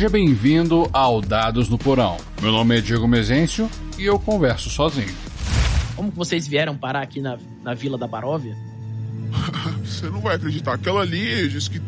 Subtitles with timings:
[0.00, 2.16] Seja bem-vindo ao Dados no Porão.
[2.40, 5.14] Meu nome é Diego Mezencio e eu converso sozinho.
[5.94, 8.56] Como que vocês vieram parar aqui na, na Vila da Baróvia?
[9.84, 10.72] Você não vai acreditar.
[10.72, 11.82] Aquela ali disse que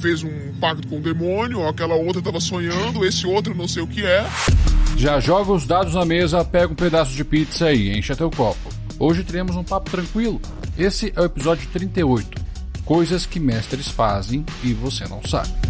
[0.00, 3.86] fez um pacto com o demônio, aquela outra tava sonhando, esse outro não sei o
[3.86, 4.26] que é.
[4.96, 8.68] Já joga os dados na mesa, pega um pedaço de pizza e enche teu copo.
[8.98, 10.40] Hoje teremos um papo tranquilo.
[10.76, 12.42] Esse é o episódio 38.
[12.84, 15.67] Coisas que mestres fazem e você não sabe.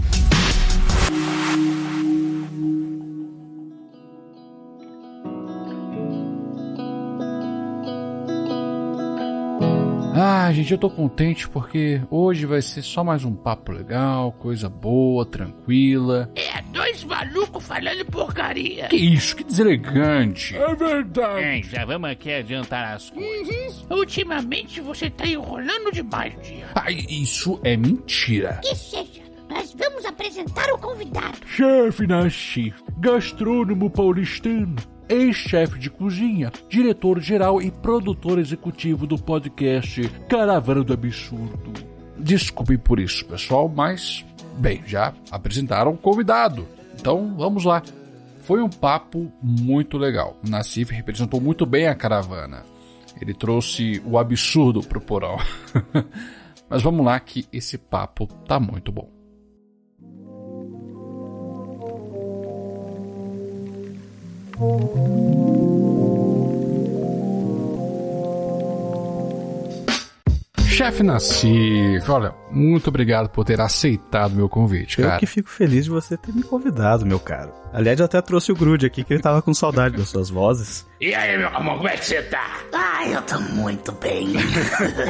[10.48, 14.66] Ah, gente, eu tô contente porque hoje vai ser só mais um papo legal, coisa
[14.66, 16.33] boa, tranquila.
[16.34, 18.87] É, dois malucos falando porcaria.
[18.89, 20.56] Que isso, que deselegante.
[20.56, 21.45] É verdade.
[21.45, 23.84] É, já vamos aqui adiantar as coisas.
[23.91, 26.65] Ultimamente você tá enrolando demais, dia.
[26.75, 28.59] Ah, isso é mentira.
[28.62, 31.47] Que seja, nós vamos apresentar o convidado.
[31.47, 34.77] Chefe Nashi, gastrônomo paulistano,
[35.09, 41.73] ex-chefe de cozinha, diretor-geral e produtor executivo do podcast Caravana do Absurdo.
[42.19, 44.25] Desculpe por isso, pessoal, mas,
[44.59, 46.67] bem, já apresentaram o convidado.
[46.98, 47.83] Então, vamos lá.
[48.41, 50.37] Foi um papo muito legal.
[50.48, 52.65] Nassif representou muito bem a caravana.
[53.20, 55.37] Ele trouxe o absurdo pro porão.
[56.69, 59.17] mas vamos lá que esse papo tá muito bom.
[70.69, 75.19] Chefe Nassif, olha, muito obrigado por ter aceitado meu convite, Eu cara.
[75.19, 77.53] que fico feliz de você ter me convidado, meu caro.
[77.73, 80.87] Aliás, eu até trouxe o Grude aqui, que ele tava com saudade das suas vozes.
[81.00, 82.59] E aí, meu amor, como é que você tá?
[82.72, 84.34] Ah, eu tô muito bem.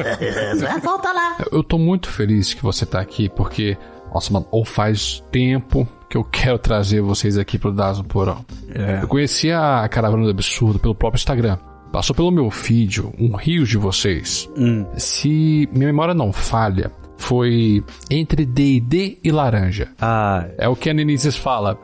[0.83, 1.37] Volta lá.
[1.51, 3.77] Eu tô muito feliz que você tá aqui, porque,
[4.13, 8.43] nossa, mano, ou faz tempo que eu quero trazer vocês aqui pro no Porão.
[8.73, 9.03] É.
[9.03, 11.57] Eu conheci a Caravana do Absurdo pelo próprio Instagram.
[11.91, 14.49] Passou pelo meu feed, um rio de vocês.
[14.57, 14.85] Hum.
[14.97, 19.89] Se minha memória não falha, foi entre D&D e laranja.
[19.99, 21.79] Ah, É o que a Nenícias fala.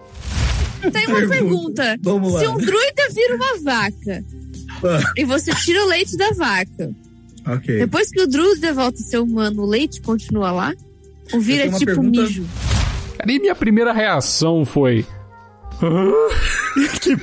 [0.91, 1.97] Tem uma pergunta.
[2.01, 2.39] Vamos lá.
[2.39, 4.23] Se um druida vira uma vaca
[5.17, 6.91] e você tira o leite da vaca,
[7.47, 7.79] ok.
[7.79, 10.73] depois que o druida volta a ser humano, o leite continua lá?
[11.33, 12.45] Ou vira tenho uma tipo pergunta- mijo?
[13.17, 15.05] Cara, e minha primeira reação foi...
[17.01, 17.17] que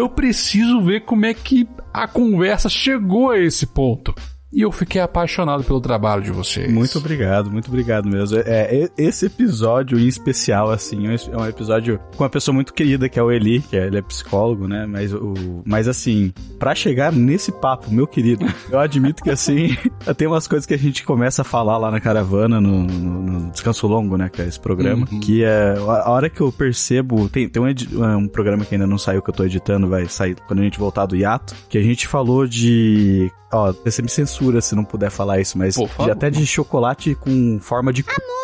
[0.00, 4.14] Eu preciso ver como é que a conversa chegou a esse ponto.
[4.52, 6.70] E eu fiquei apaixonado pelo trabalho de vocês.
[6.70, 8.38] Muito obrigado, muito obrigado mesmo.
[8.38, 13.08] É, é, esse episódio em especial, assim, é um episódio com uma pessoa muito querida,
[13.08, 14.84] que é o Eli, que é, ele é psicólogo, né?
[14.86, 19.76] Mas, o, mas assim, pra chegar nesse papo, meu querido, eu admito que, assim,
[20.16, 23.50] tem umas coisas que a gente começa a falar lá na caravana, no, no- no
[23.50, 24.28] Descanso Longo, né?
[24.28, 25.20] Que é esse programa, Uhum.
[25.20, 27.28] que é a hora que eu percebo.
[27.28, 30.36] Tem, tem um, um programa que ainda não saiu, que eu tô editando, vai sair
[30.46, 33.30] quando a gente voltar do hiato, que a gente falou de.
[33.52, 35.76] Ó, você me censura se não puder falar isso, mas
[36.06, 38.02] de- até de chocolate com forma de.
[38.08, 38.41] Amor!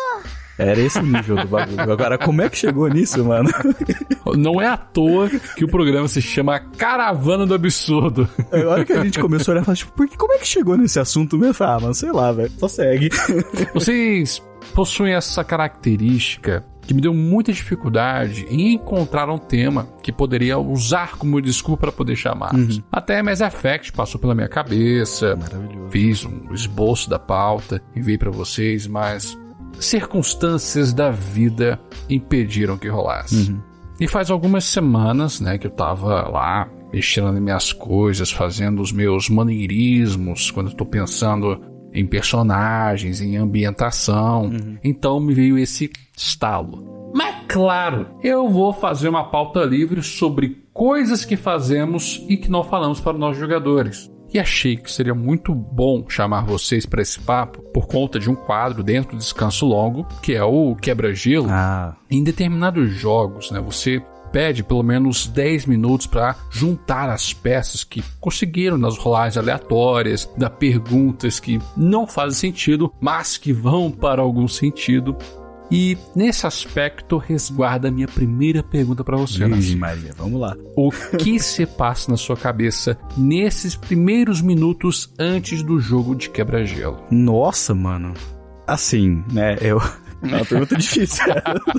[0.59, 1.91] Era esse o nível do bagulho.
[1.91, 3.49] Agora, como é que chegou nisso, mano?
[4.37, 8.27] Não é à toa que o programa se chama Caravana do Absurdo.
[8.51, 10.77] A hora que a gente começou a olhar, tipo, por que, como é que chegou
[10.77, 11.65] nesse assunto mesmo?
[11.65, 12.51] Ah, mano, sei lá, velho.
[12.57, 13.09] Só segue.
[13.73, 14.43] Vocês
[14.73, 21.17] possuem essa característica que me deu muita dificuldade em encontrar um tema que poderia usar
[21.17, 22.51] como desculpa para poder chamar.
[22.91, 25.89] Até Mass Effect passou pela minha cabeça, Maravilhoso.
[25.91, 29.37] fiz um esboço da pauta, enviei para vocês, mas
[29.79, 31.79] circunstâncias da vida
[32.09, 33.55] impediram que rolasse.
[33.99, 38.91] E faz algumas semanas, né, que eu tava lá mexendo nas minhas coisas, fazendo os
[38.91, 41.61] meus maneirismos, quando eu tô pensando
[41.93, 44.49] em personagens, em ambientação.
[44.83, 47.11] Então me veio esse estalo.
[47.13, 52.63] Mas claro, eu vou fazer uma pauta livre sobre coisas que fazemos e que não
[52.63, 54.09] falamos para nós jogadores.
[54.33, 58.35] E achei que seria muito bom chamar vocês para esse papo por conta de um
[58.35, 61.47] quadro dentro do Descanso Longo, que é o Quebra-Gelo.
[61.49, 67.83] Ah, Em determinados jogos, né, você pede pelo menos 10 minutos para juntar as peças
[67.83, 74.21] que conseguiram nas rolagens aleatórias, dar perguntas que não fazem sentido, mas que vão para
[74.21, 75.17] algum sentido.
[75.71, 79.45] E nesse aspecto resguarda a minha primeira pergunta para você.
[79.75, 80.55] Maria, vamos lá.
[80.75, 87.03] O que se passa na sua cabeça nesses primeiros minutos antes do jogo de quebra-gelo?
[87.11, 88.13] Nossa, mano.
[88.67, 89.79] Assim, né, eu...
[90.21, 91.23] É uma pergunta difícil.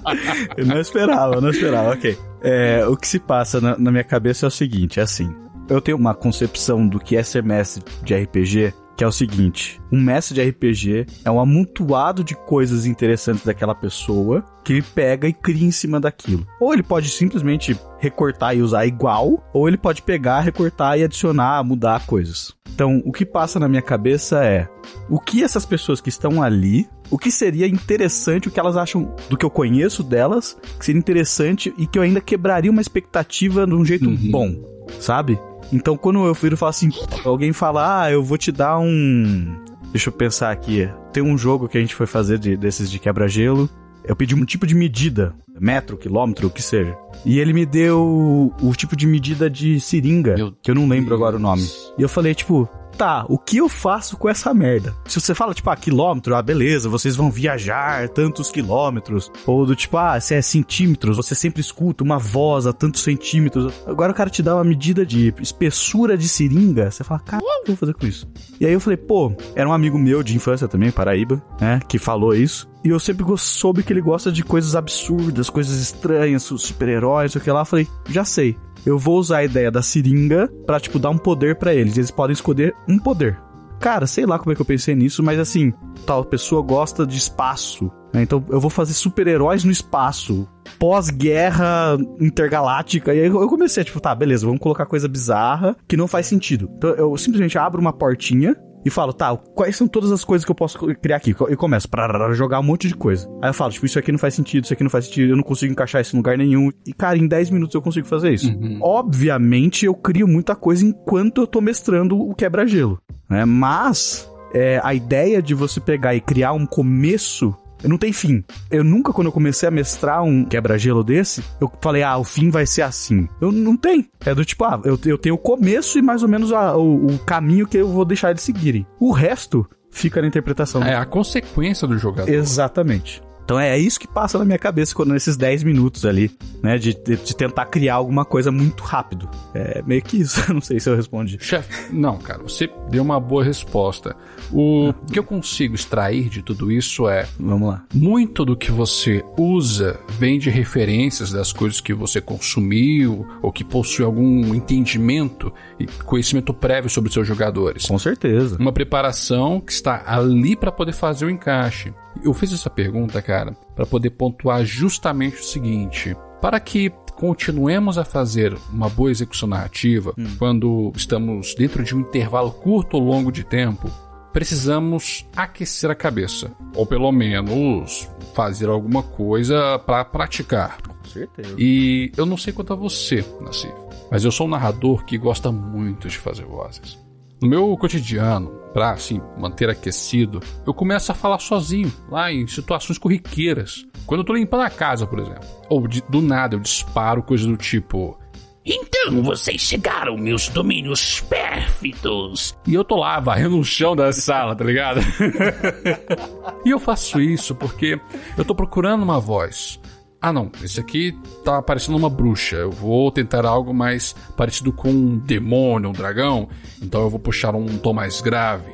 [0.56, 2.16] eu não esperava, eu não esperava, ok.
[2.40, 5.30] É, o que se passa na, na minha cabeça é o seguinte, é assim.
[5.68, 9.80] Eu tenho uma concepção do que é ser mestre de RPG que é o seguinte:
[9.90, 15.26] um mestre de RPG é um amontoado de coisas interessantes daquela pessoa que ele pega
[15.26, 16.46] e cria em cima daquilo.
[16.60, 21.64] Ou ele pode simplesmente recortar e usar igual, ou ele pode pegar, recortar e adicionar,
[21.64, 22.54] mudar coisas.
[22.74, 24.68] Então, o que passa na minha cabeça é
[25.08, 29.14] o que essas pessoas que estão ali, o que seria interessante, o que elas acham
[29.30, 33.66] do que eu conheço delas, que seria interessante e que eu ainda quebraria uma expectativa
[33.66, 34.30] de um jeito Uhum.
[34.30, 34.54] bom,
[34.98, 35.40] sabe?
[35.72, 36.90] Então, quando eu viro e falo assim,
[37.24, 39.56] alguém fala, ah, eu vou te dar um.
[39.92, 40.88] Deixa eu pensar aqui.
[41.12, 43.68] Tem um jogo que a gente foi fazer de- desses de quebra-gelo.
[44.04, 46.96] Eu pedi um tipo de medida, metro, quilômetro, o que seja.
[47.24, 51.14] E ele me deu o tipo de medida de seringa, Meu que eu não lembro
[51.14, 51.42] agora o Deus.
[51.50, 51.68] nome.
[51.98, 52.68] E eu falei, tipo,
[53.00, 54.94] tá, o que eu faço com essa merda?
[55.06, 59.32] Se você fala, tipo, ah, quilômetro, ah, beleza, vocês vão viajar tantos quilômetros.
[59.46, 63.72] Ou do tipo, ah, se é centímetros, você sempre escuta uma voz a tantos centímetros.
[63.86, 66.90] Agora o cara te dá uma medida de espessura de seringa.
[66.90, 68.28] Você fala, cara, o que eu vou fazer com isso?
[68.60, 71.98] E aí eu falei, pô, era um amigo meu de infância também, Paraíba, né, que
[71.98, 72.68] falou isso.
[72.84, 77.40] E eu sempre soube que ele gosta de coisas absurdas, coisas estranhas, su- super-heróis, o
[77.40, 77.64] que lá.
[77.64, 78.56] Falei, já sei.
[78.84, 81.96] Eu vou usar a ideia da seringa pra, tipo, dar um poder pra eles.
[81.96, 83.38] Eles podem escolher um poder.
[83.80, 85.72] Cara, sei lá como é que eu pensei nisso, mas assim,
[86.04, 87.90] tal pessoa gosta de espaço.
[88.12, 88.22] né?
[88.22, 90.46] Então eu vou fazer super-heróis no espaço.
[90.78, 93.14] Pós-guerra intergaláctica.
[93.14, 96.70] E aí eu comecei, tipo, tá, beleza, vamos colocar coisa bizarra que não faz sentido.
[96.76, 98.54] Então eu simplesmente abro uma portinha
[98.84, 101.34] e falo, tá, quais são todas as coisas que eu posso criar aqui?
[101.48, 103.28] E começo pra jogar um monte de coisa.
[103.42, 105.36] Aí eu falo, tipo, isso aqui não faz sentido, isso aqui não faz sentido, eu
[105.36, 106.70] não consigo encaixar isso em lugar nenhum.
[106.86, 108.50] E, cara, em 10 minutos eu consigo fazer isso.
[108.80, 113.44] Obviamente, eu crio muita coisa enquanto eu tô mestrando o quebra-gelo, né?
[113.44, 117.54] Mas, é, a ideia de você pegar e criar um começo
[117.88, 118.44] não tem fim.
[118.70, 122.50] Eu nunca, quando eu comecei a mestrar um quebra-gelo desse, eu falei, ah, o fim
[122.50, 123.28] vai ser assim.
[123.40, 124.08] Eu não tem.
[124.24, 127.06] É do tipo, ah, eu, eu tenho o começo e mais ou menos a- o,
[127.06, 128.86] o caminho que eu vou deixar eles seguirem.
[128.98, 130.82] O resto fica na interpretação.
[130.82, 132.30] É a consequência do jogador.
[132.30, 133.22] Exatamente.
[133.50, 136.30] Então é isso que passa na minha cabeça quando nesses 10 minutos ali,
[136.62, 136.78] né?
[136.78, 139.28] De, de, de tentar criar alguma coisa muito rápido.
[139.52, 140.40] É meio que isso.
[140.54, 141.36] Não sei se eu respondi.
[141.40, 144.14] Chefe, não, cara, você deu uma boa resposta.
[144.52, 147.84] O que eu consigo extrair de tudo isso é Vamos lá.
[147.92, 153.64] muito do que você usa vem de referências das coisas que você consumiu ou que
[153.64, 157.86] possui algum entendimento e conhecimento prévio sobre os seus jogadores.
[157.86, 158.56] Com certeza.
[158.60, 161.92] Uma preparação que está ali para poder fazer o encaixe.
[162.22, 168.04] Eu fiz essa pergunta, cara, para poder pontuar justamente o seguinte: para que continuemos a
[168.04, 173.44] fazer uma boa execução narrativa, quando estamos dentro de um intervalo curto ou longo de
[173.44, 173.90] tempo,
[174.32, 180.80] precisamos aquecer a cabeça, ou pelo menos fazer alguma coisa para praticar.
[180.80, 181.54] Com certeza.
[181.58, 183.74] E eu não sei quanto a você, Nassif,
[184.10, 186.98] mas eu sou um narrador que gosta muito de fazer vozes.
[187.40, 192.98] No meu cotidiano, pra assim, manter aquecido, eu começo a falar sozinho, lá em situações
[192.98, 193.86] corriqueiras.
[194.06, 195.48] Quando eu tô limpando a casa, por exemplo.
[195.68, 198.18] Ou de- do nada eu disparo coisas do tipo.
[198.64, 202.54] Então vocês chegaram, meus domínios pérfidos.
[202.66, 205.00] E eu tô lá varrendo o chão da sala, tá ligado?
[206.64, 207.98] e eu faço isso porque
[208.36, 209.80] eu tô procurando uma voz.
[210.22, 212.56] Ah, não, esse aqui tá parecendo uma bruxa.
[212.56, 216.48] Eu vou tentar algo mais parecido com um demônio, um dragão.
[216.82, 218.72] Então eu vou puxar um tom mais grave.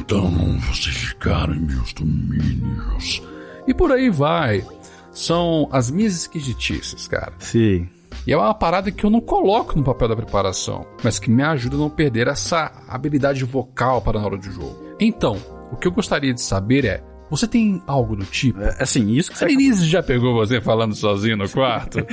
[0.00, 3.22] Então vocês ficaram em meus domínios.
[3.66, 4.64] E por aí vai.
[5.12, 7.32] São as minhas esquisitices, cara.
[7.38, 7.88] Sim.
[8.26, 11.42] E é uma parada que eu não coloco no papel da preparação, mas que me
[11.42, 14.76] ajuda a não perder essa habilidade vocal para na hora do jogo.
[14.98, 15.36] Então,
[15.70, 18.60] o que eu gostaria de saber é: você tem algo do tipo?
[18.60, 21.98] É, Assim, isso que A você Denise já pegou você falando sozinho no quarto?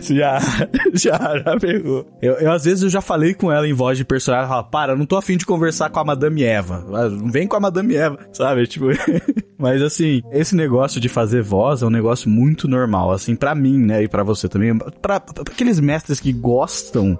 [0.00, 0.38] já,
[0.94, 2.06] já, já pegou.
[2.20, 4.64] Eu, eu, às vezes eu já falei com ela em voz de personagem, ela fala,
[4.64, 6.84] para, eu não tô afim de conversar com a Madame Eva.
[7.10, 8.66] Não vem com a Madame Eva, sabe?
[8.66, 8.86] Tipo,
[9.58, 13.78] mas assim, esse negócio de fazer voz é um negócio muito normal, assim, pra mim,
[13.78, 14.76] né, e pra você também.
[14.76, 17.18] Pra, pra aqueles mestres que gostam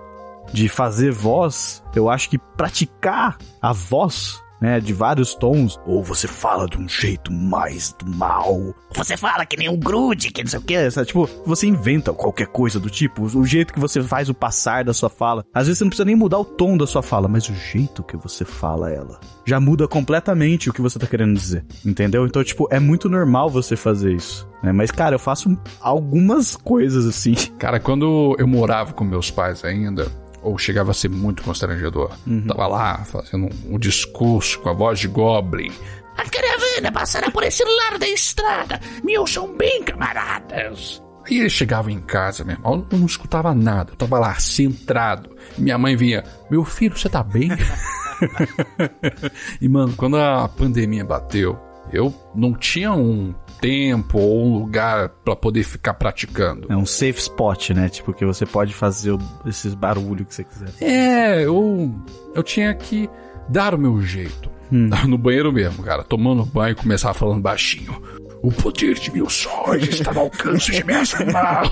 [0.52, 6.28] de fazer voz, eu acho que praticar a voz né, de vários tons, ou você
[6.28, 10.48] fala de um jeito mais do mal, Você fala que nem um grude, que não
[10.48, 11.08] sei o que sabe?
[11.08, 14.94] Tipo, você inventa qualquer coisa do tipo, o jeito que você faz o passar da
[14.94, 15.44] sua fala.
[15.52, 18.04] Às vezes você não precisa nem mudar o tom da sua fala, mas o jeito
[18.04, 21.64] que você fala ela já muda completamente o que você tá querendo dizer.
[21.84, 22.24] Entendeu?
[22.24, 24.48] Então, tipo, é muito normal você fazer isso.
[24.62, 24.70] Né?
[24.70, 27.34] Mas, cara, eu faço algumas coisas assim.
[27.58, 30.06] Cara, quando eu morava com meus pais ainda,
[30.42, 32.10] ou chegava a ser muito constrangedor,
[32.46, 35.72] tava lá fazendo um, um discurso com a voz de Goblin.
[36.16, 38.80] A caravana passará por esse lado da estrada.
[39.02, 41.02] Me ouçam bem, camaradas.
[41.26, 43.92] Aí ele chegava em casa, meu irmão, eu não escutava nada.
[43.92, 45.30] Eu tava lá, centrado.
[45.56, 47.48] Minha mãe vinha, meu filho, você tá bem?
[49.60, 51.58] e, mano, quando a pandemia bateu,
[51.92, 56.66] eu não tinha um tempo ou um lugar pra poder ficar praticando.
[56.68, 57.88] É um safe spot, né?
[57.88, 59.16] Tipo, que você pode fazer
[59.46, 60.68] esses barulhos que você quiser.
[60.80, 61.94] É, eu,
[62.34, 63.08] eu tinha que
[63.48, 64.50] dar o meu jeito.
[65.06, 66.02] No banheiro mesmo, cara.
[66.02, 68.02] Tomando banho e começar falando baixinho.
[68.42, 71.70] O poder de meus sonhos está no alcance de minhas mãos.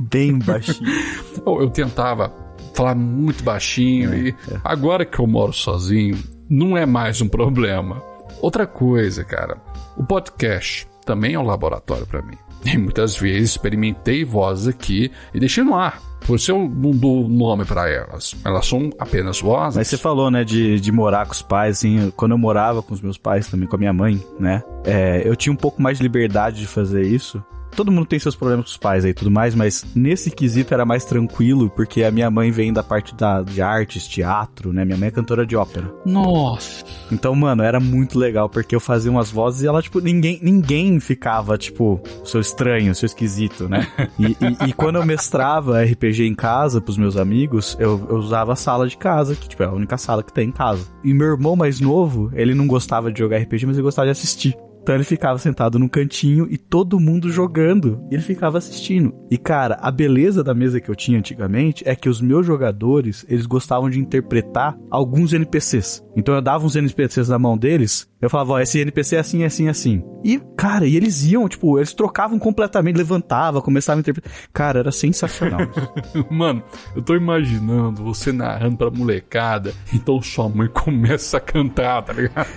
[0.00, 0.90] Bem baixinho.
[1.46, 2.34] Eu, eu tentava
[2.74, 6.18] falar muito baixinho e agora que eu moro sozinho,
[6.50, 8.02] não é mais um problema.
[8.42, 9.58] Outra coisa, cara,
[9.96, 12.36] o podcast também é um laboratório pra mim.
[12.64, 16.02] E muitas vezes experimentei vozes aqui e deixei no ar.
[16.26, 18.34] Por isso eu não dou nome pra elas.
[18.44, 19.76] Elas são apenas vozes.
[19.76, 22.92] Mas você falou, né, de, de morar com os pais, assim, quando eu morava com
[22.92, 25.98] os meus pais também, com a minha mãe, né, é, eu tinha um pouco mais
[25.98, 27.40] de liberdade de fazer isso.
[27.76, 30.72] Todo mundo tem seus problemas com os pais aí e tudo mais, mas nesse quesito
[30.72, 34.84] era mais tranquilo, porque a minha mãe vem da parte da, de artes, teatro, né,
[34.84, 35.92] minha mãe é cantora de ópera.
[36.04, 36.84] Nossa.
[37.12, 40.98] Então, mano, era muito legal, porque eu fazia umas vozes e ela, tipo, ninguém, ninguém
[40.98, 43.86] ficava, tipo, seu estranho, seu esquisito, né?
[44.18, 48.54] E, e- e quando eu mestrava RPG em casa pros meus amigos, eu, eu usava
[48.54, 50.86] a sala de casa, que, tipo, é a única sala que tem em casa.
[51.04, 54.12] E meu irmão mais novo, ele não gostava de jogar RPG, mas ele gostava de
[54.12, 54.56] assistir.
[54.86, 58.06] Então ele ficava sentado num cantinho e todo mundo jogando.
[58.08, 59.12] E ele ficava assistindo.
[59.28, 63.26] E cara, a beleza da mesa que eu tinha antigamente é que os meus jogadores,
[63.28, 66.04] eles gostavam de interpretar alguns NPCs.
[66.16, 69.44] Então eu dava uns NPCs na mão deles, eu falava, ó, esse NPC é assim,
[69.44, 70.02] assim, assim.
[70.24, 74.32] E, cara, e eles iam, tipo, eles trocavam completamente, levantava, começavam a interpretar.
[74.54, 75.60] Cara, era sensacional.
[76.30, 76.62] Mano,
[76.94, 82.48] eu tô imaginando você narrando pra molecada, então sua mãe começa a cantar, tá ligado?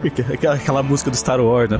[0.32, 1.78] aquela, aquela música do Star Wars, né?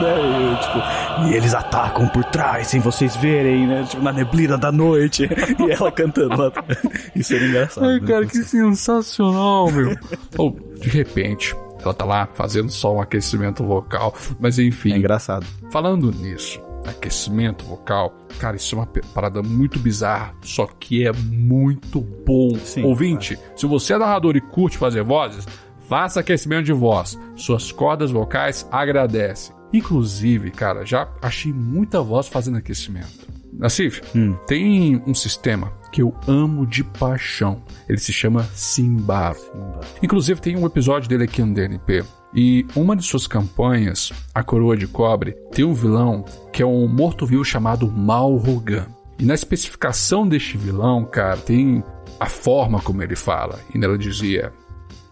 [0.00, 0.16] Né,
[0.52, 3.84] e, tipo, e eles atacam por trás sem vocês verem, né?
[3.84, 5.28] Tipo, na neblina da noite.
[5.60, 6.52] e ela cantando lá.
[7.14, 7.86] Isso era engraçado.
[7.86, 8.06] Ai, né?
[8.06, 9.94] cara, que sensacional, meu.
[10.38, 11.54] Ou, de repente,
[11.84, 14.92] ela tá lá fazendo só um aquecimento vocal, mas enfim.
[14.92, 15.46] É engraçado.
[15.70, 22.00] Falando nisso, aquecimento vocal, cara, isso é uma parada muito bizarra, só que é muito
[22.00, 22.56] bom.
[22.64, 25.46] Sim, Ouvinte, se você é narrador e curte fazer vozes,
[25.92, 27.18] faça aquecimento de voz.
[27.36, 29.54] Suas cordas vocais agradecem.
[29.74, 33.28] Inclusive, cara, já achei muita voz fazendo aquecimento.
[33.52, 34.34] Nassif, Hum.
[34.46, 37.62] tem um sistema que eu amo de paixão.
[37.86, 39.36] Ele se chama Simbar.
[40.02, 42.02] Inclusive, tem um episódio dele aqui no DNP.
[42.34, 46.88] E uma de suas campanhas, A Coroa de Cobre, tem um vilão que é um
[46.88, 48.86] morto-vivo chamado Mal Rogan.
[49.18, 51.84] E na especificação deste vilão, cara, tem
[52.18, 53.60] a forma como ele fala.
[53.74, 54.54] E nela dizia: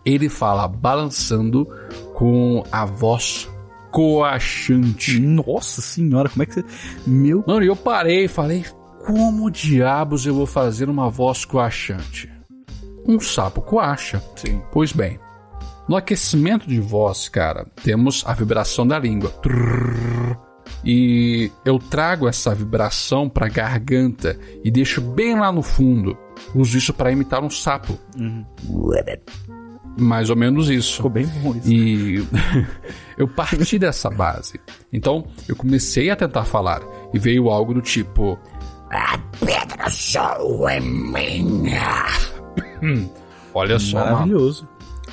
[0.05, 1.67] ele fala balançando
[2.15, 3.49] com a voz
[3.91, 5.19] coachante.
[5.19, 6.65] Nossa senhora, como é que você.
[7.07, 7.45] Meu.
[7.47, 8.65] Mano, e eu parei e falei:
[9.07, 12.31] como diabos eu vou fazer uma voz coachante?
[13.07, 14.23] Um sapo coacha.
[14.37, 14.63] Sim.
[14.73, 15.19] Pois bem,
[15.89, 19.33] no aquecimento de voz, cara, temos a vibração da língua.
[20.85, 26.17] E eu trago essa vibração pra garganta e deixo bem lá no fundo.
[26.55, 27.99] Uso isso pra imitar um sapo.
[30.01, 30.97] Mais ou menos isso.
[30.97, 31.71] Ficou bem bom isso.
[31.71, 32.27] E
[33.19, 34.61] eu parti dessa base.
[34.93, 36.81] Então eu comecei a tentar falar
[37.13, 38.39] e veio algo do tipo:
[38.91, 42.07] A pedra só é minha.
[43.53, 44.69] Olha só, mano, Maravilhoso.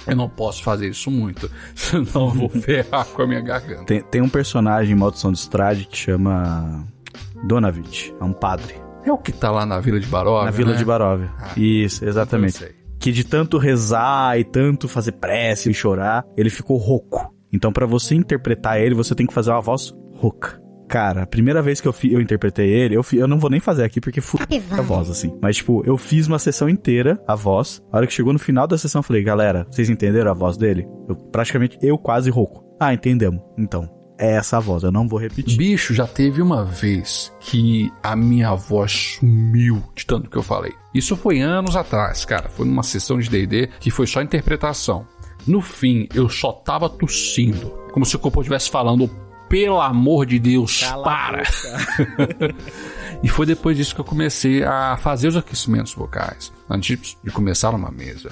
[0.05, 3.85] eu não posso fazer isso muito, senão eu vou ferrar com a minha garganta.
[3.85, 6.87] Tem, tem um personagem em Maldição de Strade que chama
[7.43, 8.13] Donavich.
[8.19, 8.75] É um padre.
[9.03, 10.77] É o que tá lá na Vila de Baróvia, na Vila né?
[10.77, 11.31] de Baróvia.
[11.55, 12.75] Isso, exatamente.
[12.99, 17.33] Que de tanto rezar e tanto fazer prece e chorar, ele ficou rouco.
[17.53, 20.59] Então, pra você interpretar ele, você tem que fazer uma voz rouca.
[20.89, 23.49] Cara, a primeira vez que eu, fi- eu interpretei ele, eu, fi- eu não vou
[23.49, 24.39] nem fazer aqui porque fui
[24.71, 25.37] a voz, assim.
[25.41, 27.81] Mas, tipo, eu fiz uma sessão inteira, a voz.
[27.91, 30.55] A hora que chegou no final da sessão, eu falei, galera, vocês entenderam a voz
[30.57, 30.87] dele?
[31.09, 32.63] Eu, praticamente, eu quase rouco.
[32.79, 33.41] Ah, entendemos.
[33.57, 35.57] Então, é essa voz, eu não vou repetir.
[35.57, 40.73] Bicho, já teve uma vez que a minha voz sumiu de tanto que eu falei.
[40.93, 42.49] Isso foi anos atrás, cara.
[42.49, 45.07] Foi numa sessão de D&D que foi só interpretação.
[45.45, 47.69] No fim, eu só tava tossindo.
[47.93, 49.09] Como se o corpo estivesse falando,
[49.47, 51.43] pelo amor de Deus, para!
[53.23, 57.73] e foi depois disso que eu comecei a fazer os aquecimentos vocais, antes de começar
[57.73, 58.29] uma mesa.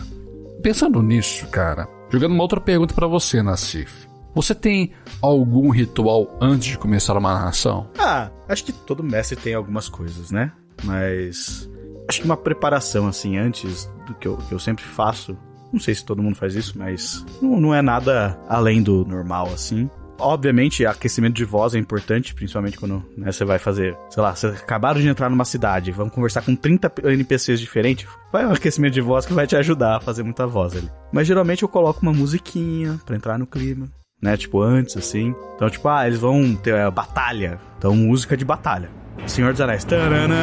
[0.62, 4.08] Pensando nisso, cara, jogando uma outra pergunta pra você, Nassif.
[4.36, 7.90] Você tem algum ritual antes de começar uma narração?
[7.98, 10.52] Ah, acho que todo mestre tem algumas coisas, né?
[10.84, 11.70] Mas
[12.10, 15.38] acho que uma preparação assim antes do que eu, que eu sempre faço.
[15.72, 19.48] Não sei se todo mundo faz isso, mas não, não é nada além do normal
[19.54, 19.90] assim.
[20.20, 24.48] Obviamente, aquecimento de voz é importante, principalmente quando né, você vai fazer, sei lá, você
[24.48, 29.02] acabaram de entrar numa cidade, vamos conversar com 30 NPCs diferentes, vai um aquecimento de
[29.02, 30.90] voz que vai te ajudar a fazer muita voz ali.
[31.12, 33.90] Mas geralmente eu coloco uma musiquinha pra entrar no clima,
[34.26, 34.36] né?
[34.36, 35.34] Tipo, antes, assim.
[35.56, 37.60] Então, tipo, ah, eles vão ter a batalha.
[37.78, 38.90] Então, música de batalha.
[39.28, 39.84] Senhor dos Anéis.
[39.86, 40.36] Taranã,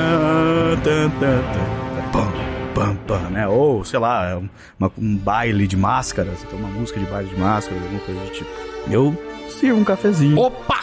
[0.82, 2.32] tan, tan, tan, pam,
[2.74, 3.46] pam, pam, né?
[3.46, 4.40] Ou, sei lá,
[4.78, 6.42] uma- um baile de máscaras.
[6.46, 8.50] Então, uma música de baile de máscaras, alguma coisa do tipo.
[8.90, 9.16] Eu
[9.50, 10.38] sirvo um cafezinho.
[10.38, 10.80] Opa!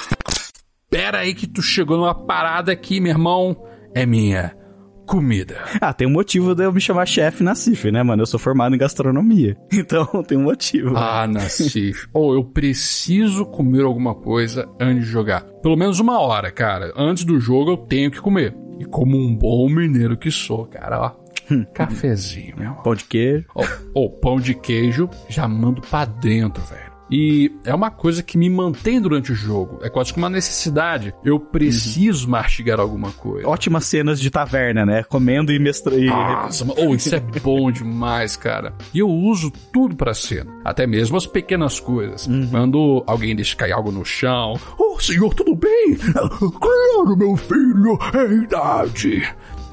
[0.89, 3.55] Pera aí que tu chegou numa parada aqui, meu irmão.
[3.93, 4.53] É minha
[5.09, 5.57] comida.
[5.81, 8.21] Ah, tem um motivo de eu me chamar chefe na CIF, né, mano?
[8.21, 9.57] Eu sou formado em gastronomia.
[9.79, 10.95] Então, tem um motivo.
[10.95, 12.07] Ah, Nassif.
[12.13, 15.41] Ou eu preciso comer alguma coisa antes de jogar.
[15.63, 16.91] Pelo menos uma hora, cara.
[16.95, 18.53] Antes do jogo eu tenho que comer.
[18.77, 21.65] E como um bom mineiro que sou, cara, ó.
[21.73, 22.73] Cafezinho, meu.
[22.75, 23.45] Pão de queijo.
[23.55, 23.63] Ó,
[23.95, 26.88] ó, pão de queijo, já mando pra dentro, velho.
[27.11, 29.79] E é uma coisa que me mantém durante o jogo.
[29.81, 31.13] É quase que uma necessidade.
[31.23, 33.47] Eu preciso mastigar alguma coisa.
[33.47, 35.03] Ótimas cenas de taverna, né?
[35.03, 35.95] Comendo e mestra...
[35.95, 38.73] e- Nossa, mas- oh, isso é bom demais, cara.
[38.93, 40.51] E eu uso tudo pra cena.
[40.63, 42.27] Até mesmo as pequenas coisas.
[42.51, 44.53] Quando alguém deixa cair algo no chão.
[44.77, 45.95] Oh, senhor, tudo bem?
[45.95, 49.23] Claro, meu filho, é idade.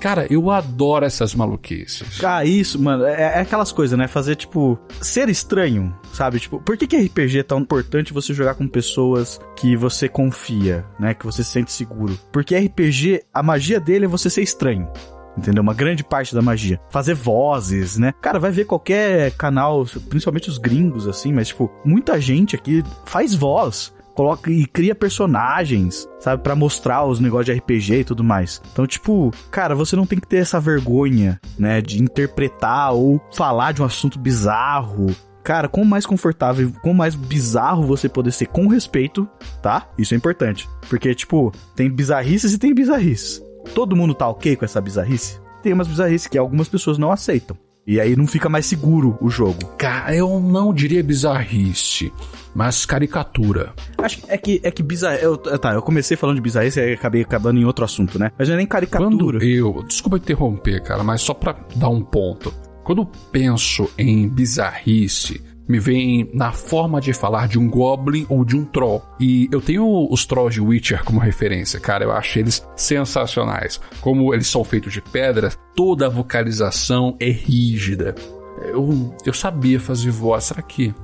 [0.00, 2.22] Cara, eu adoro essas maluquices.
[2.24, 4.06] Ah, isso, mano, é, é aquelas coisas, né?
[4.06, 6.38] Fazer, tipo, ser estranho, sabe?
[6.38, 10.84] Tipo, por que, que RPG é tão importante você jogar com pessoas que você confia,
[10.98, 11.14] né?
[11.14, 12.18] Que você se sente seguro?
[12.32, 14.88] Porque RPG, a magia dele é você ser estranho.
[15.36, 15.62] Entendeu?
[15.62, 16.80] Uma grande parte da magia.
[16.90, 18.14] Fazer vozes, né?
[18.22, 23.34] Cara, vai ver qualquer canal, principalmente os gringos, assim, mas, tipo, muita gente aqui faz
[23.34, 23.94] voz.
[24.16, 26.42] Coloca e cria personagens, sabe?
[26.42, 28.62] Pra mostrar os negócios de RPG e tudo mais.
[28.72, 31.82] Então, tipo, cara, você não tem que ter essa vergonha, né?
[31.82, 35.14] De interpretar ou falar de um assunto bizarro.
[35.44, 39.28] Cara, quanto mais confortável, quanto mais bizarro você poder ser com respeito,
[39.62, 39.86] tá?
[39.98, 40.66] Isso é importante.
[40.88, 43.42] Porque, tipo, tem bizarrices e tem bizarrices.
[43.74, 45.38] Todo mundo tá ok com essa bizarrice?
[45.62, 47.56] Tem umas bizarrices que algumas pessoas não aceitam.
[47.86, 49.64] E aí não fica mais seguro o jogo.
[49.78, 52.12] Cara, eu não diria bizarrice,
[52.52, 53.72] mas caricatura.
[53.98, 55.16] Acho que é que, é que bizarro.
[55.18, 58.32] Eu, tá, eu comecei falando de bizarrice e acabei acabando em outro assunto, né?
[58.36, 59.08] Mas não é nem caricatura.
[59.08, 59.84] Quando eu.
[59.86, 62.52] Desculpa interromper, cara, mas só pra dar um ponto.
[62.82, 68.44] Quando eu penso em bizarrice, me vem na forma de falar de um goblin ou
[68.44, 69.02] de um troll.
[69.18, 72.04] E eu tenho os trolls de Witcher como referência, cara.
[72.04, 73.80] Eu acho eles sensacionais.
[74.00, 78.14] Como eles são feitos de pedra, toda a vocalização é rígida.
[78.62, 80.44] Eu, eu sabia fazer voz.
[80.44, 80.94] Será que.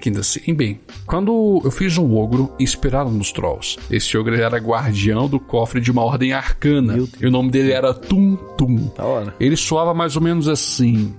[0.00, 0.54] Que ainda assim?
[0.54, 5.82] Bem, quando eu fiz um ogro inspirado nos trolls, esse ogro era guardião do cofre
[5.82, 6.96] de uma ordem arcana.
[7.20, 8.90] E o nome dele era Tum Tum.
[8.96, 9.34] Da hora.
[9.38, 11.14] Ele soava mais ou menos assim.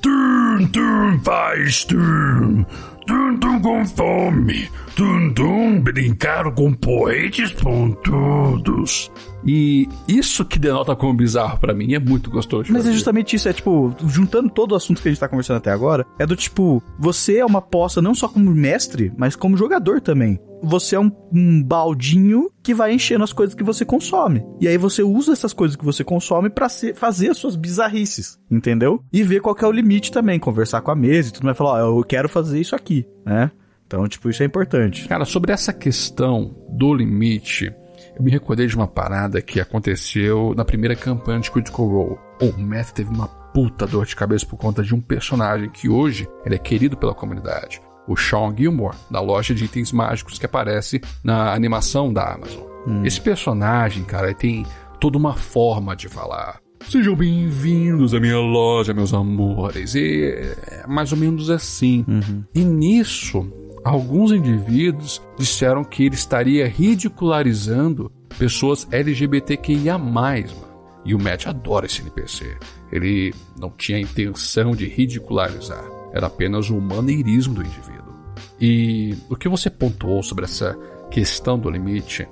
[0.00, 2.64] Tum Tum faz tum.
[3.06, 4.70] Tum Tum com fome.
[4.96, 9.10] Tum Tum brincar com poetes pontudos.
[9.46, 12.64] E isso que denota como bizarro pra mim é muito gostoso.
[12.64, 12.94] de Mas é fazer.
[12.96, 16.04] justamente isso, é tipo, juntando todo o assunto que a gente tá conversando até agora,
[16.18, 20.38] é do tipo, você é uma aposta não só como mestre, mas como jogador também.
[20.62, 24.44] Você é um, um baldinho que vai enchendo as coisas que você consome.
[24.60, 28.38] E aí você usa essas coisas que você consome pra ser- fazer as suas bizarrices,
[28.50, 29.02] entendeu?
[29.10, 31.56] E ver qual que é o limite também, conversar com a mesa e tudo mais,
[31.56, 33.50] falar, ó, eu quero fazer isso aqui, né?
[33.90, 35.08] Então, tipo, isso é importante.
[35.08, 37.74] Cara, sobre essa questão do limite,
[38.16, 42.18] eu me recordei de uma parada que aconteceu na primeira campanha de Critical Role.
[42.40, 46.28] O Matt teve uma puta dor de cabeça por conta de um personagem que hoje
[46.46, 47.82] ele é querido pela comunidade.
[48.06, 52.62] O Sean Gilmore, da loja de itens mágicos que aparece na animação da Amazon.
[53.04, 54.64] Esse personagem, cara, tem
[55.00, 56.60] toda uma forma de falar.
[56.88, 59.96] Sejam bem-vindos à minha loja, meus amores.
[59.96, 60.32] E
[60.68, 62.04] é mais ou menos assim.
[62.54, 63.52] E nisso,
[63.84, 69.98] alguns indivíduos disseram que ele estaria ridicularizando pessoas LGBTQIA+.
[71.04, 72.58] E o Matt adora esse NPC.
[72.92, 75.84] Ele não tinha a intenção de ridicularizar.
[76.12, 78.14] Era apenas o maneirismo do indivíduo.
[78.60, 80.76] E o que você pontuou sobre essa
[81.10, 82.28] questão do limite,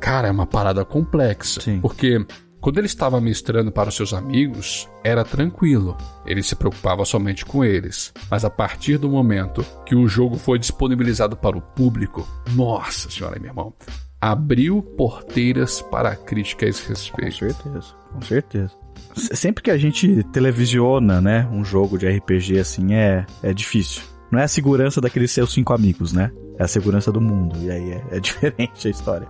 [0.00, 1.60] cara, é uma parada complexa.
[1.60, 1.80] Sim.
[1.80, 2.24] Porque
[2.60, 5.96] quando ele estava mestrando para os seus amigos, era tranquilo.
[6.26, 8.12] Ele se preocupava somente com eles.
[8.30, 13.38] Mas a partir do momento que o jogo foi disponibilizado para o público, nossa senhora,
[13.38, 13.72] meu irmão,
[14.20, 17.36] abriu porteiras para a crítica a esse Com respeito.
[17.36, 18.70] certeza, com certeza.
[19.14, 24.02] Sempre que a gente televisiona, né, um jogo de RPG assim, é, é difícil.
[24.30, 26.30] Não é a segurança daqueles seus cinco amigos, né?
[26.58, 27.56] É a segurança do mundo.
[27.62, 29.28] E aí é, é diferente a história.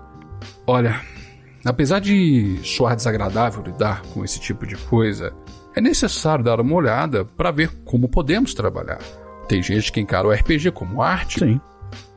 [0.66, 1.00] Olha,
[1.64, 5.32] apesar de soar desagradável lidar com esse tipo de coisa,
[5.74, 8.98] é necessário dar uma olhada para ver como podemos trabalhar.
[9.48, 11.60] Tem gente que encara o RPG como arte, Sim.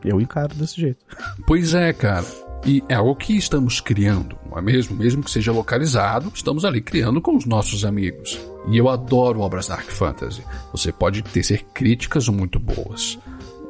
[0.04, 1.06] Eu encaro desse jeito.
[1.46, 2.26] Pois é, cara.
[2.66, 4.96] E é algo que estamos criando, não é mesmo?
[4.96, 8.40] Mesmo que seja localizado, estamos ali criando com os nossos amigos.
[8.68, 10.44] E eu adoro obras Dark Fantasy.
[10.72, 13.18] Você pode tecer críticas muito boas.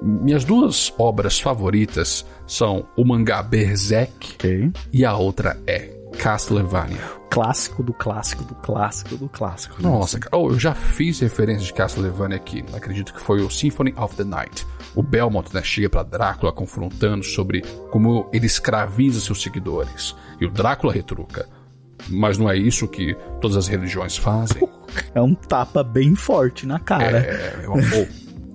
[0.01, 4.71] Minhas duas obras favoritas são o mangá Berserk Ok.
[4.91, 6.97] e a outra é Castlevania.
[7.29, 9.81] Clássico do clássico do clássico do clássico.
[9.81, 9.87] né?
[9.89, 12.63] Nossa, cara, oh, eu já fiz referência de Castlevania aqui.
[12.73, 14.65] Acredito que foi o Symphony of the Night.
[14.95, 17.61] O Belmont né, chega pra Drácula confrontando sobre
[17.91, 20.13] como ele escraviza seus seguidores.
[20.41, 21.47] E o Drácula retruca.
[22.09, 24.67] Mas não é isso que todas as religiões fazem.
[25.15, 27.19] É um tapa bem forte na cara.
[27.19, 27.71] É, o,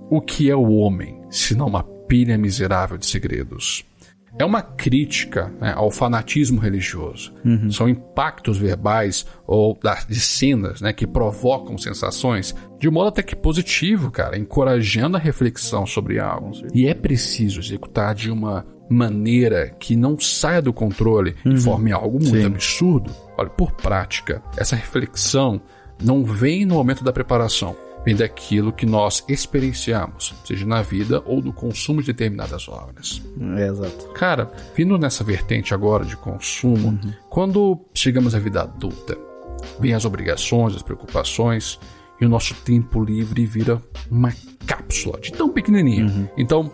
[0.09, 3.85] o que é o homem, se não uma pilha miserável de segredos?
[4.39, 7.33] É uma crítica né, ao fanatismo religioso.
[7.71, 14.11] São impactos verbais ou de cenas né, que provocam sensações de modo até que positivo,
[14.11, 16.51] cara, encorajando a reflexão sobre algo.
[16.71, 22.19] E é preciso executar de uma maneira que não saia do controle e forme algo
[22.19, 22.45] muito Sim.
[22.45, 23.11] absurdo.
[23.37, 25.59] Olha, por prática, essa reflexão
[26.01, 31.41] não vem no momento da preparação, vem daquilo que nós experienciamos, seja na vida ou
[31.41, 33.21] no consumo de determinadas obras.
[33.57, 34.07] É, exato.
[34.13, 36.97] Cara, vindo nessa vertente agora de consumo,
[37.29, 39.17] quando chegamos à vida adulta,
[39.79, 41.79] vem as obrigações, as preocupações
[42.19, 44.33] e o nosso tempo livre vira uma
[44.65, 46.29] cápsula de tão pequenininho.
[46.37, 46.71] Então,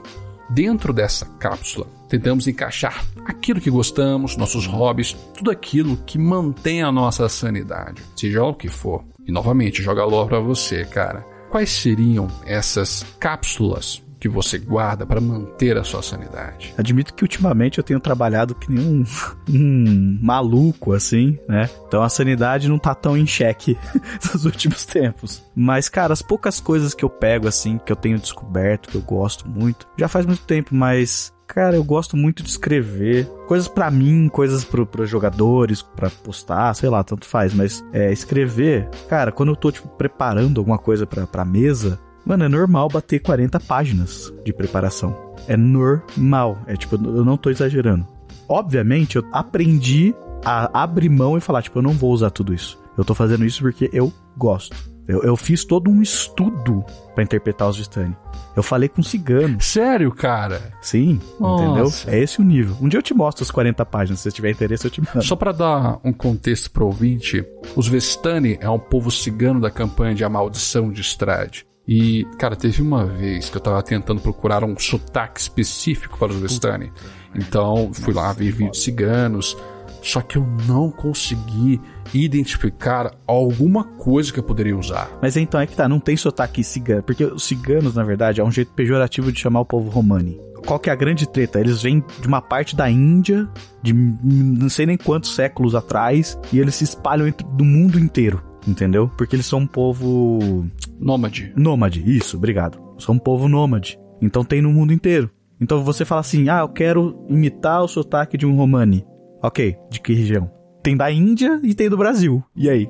[0.49, 6.91] dentro dessa cápsula, tentamos encaixar aquilo que gostamos, nossos hobbies, tudo aquilo que mantém a
[6.91, 9.03] nossa sanidade, seja o que for.
[9.27, 11.25] E novamente, joga lore pra você, cara.
[11.49, 16.73] Quais seriam essas cápsulas que você guarda para manter a sua sanidade?
[16.77, 19.03] Admito que ultimamente eu tenho trabalhado que nem um,
[19.49, 21.69] um maluco, assim, né?
[21.87, 23.77] Então a sanidade não tá tão em xeque
[24.33, 25.43] nos últimos tempos.
[25.53, 29.01] Mas, cara, as poucas coisas que eu pego, assim, que eu tenho descoberto, que eu
[29.01, 31.33] gosto muito, já faz muito tempo, mas.
[31.53, 36.89] Cara, eu gosto muito de escrever coisas pra mim, coisas pros jogadores, pra postar, sei
[36.89, 37.53] lá, tanto faz.
[37.53, 42.43] Mas é, escrever, cara, quando eu tô, tipo, preparando alguma coisa pra, pra mesa, mano,
[42.43, 45.15] é normal bater 40 páginas de preparação.
[45.47, 46.57] É normal.
[46.65, 48.07] É tipo, eu não tô exagerando.
[48.49, 52.81] Obviamente, eu aprendi a abrir mão e falar, tipo, eu não vou usar tudo isso.
[52.97, 54.75] Eu tô fazendo isso porque eu gosto.
[55.07, 58.15] Eu, eu fiz todo um estudo pra interpretar os Vistani.
[58.55, 59.59] Eu falei com cigano.
[59.59, 60.73] Sério, cara?
[60.81, 61.63] Sim, Nossa.
[61.63, 61.93] entendeu?
[62.07, 62.77] É esse o nível.
[62.79, 64.19] Um dia eu te mostro as 40 páginas.
[64.19, 65.23] Se você tiver interesse, eu te mando.
[65.23, 67.43] Só para dar um contexto pro ouvinte,
[67.75, 71.65] os Vestani é um povo cigano da campanha de A Maldição de Strade.
[71.87, 76.39] E, cara, teve uma vez que eu tava tentando procurar um sotaque específico para os
[76.39, 76.91] Vestani.
[77.35, 79.57] Então, fui lá ver vídeos ciganos,
[80.03, 81.79] só que eu não consegui
[82.13, 85.09] identificar alguma coisa que eu poderia usar.
[85.21, 87.01] Mas então é que tá, não tem sotaque cigano.
[87.01, 90.39] Porque os ciganos, na verdade, é um jeito pejorativo de chamar o povo romani.
[90.65, 91.59] Qual que é a grande treta?
[91.59, 93.49] Eles vêm de uma parte da Índia,
[93.81, 98.41] de não sei nem quantos séculos atrás, e eles se espalham entre, do mundo inteiro,
[98.67, 99.09] entendeu?
[99.17, 100.65] Porque eles são um povo
[100.99, 101.51] Nômade.
[101.55, 102.03] nômade.
[102.05, 102.79] Isso, obrigado.
[102.97, 103.99] São um povo nômade.
[104.21, 105.29] Então tem no mundo inteiro.
[105.59, 109.05] Então você fala assim: ah, eu quero imitar o sotaque de um romani.
[109.43, 110.49] Ok, de que região?
[110.81, 112.41] Tem da Índia e tem do Brasil.
[112.55, 112.87] E aí,